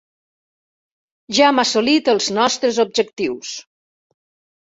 [1.39, 3.51] Ja hem assolit els nostres objectius.